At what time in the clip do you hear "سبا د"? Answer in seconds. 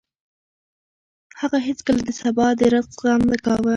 2.21-2.61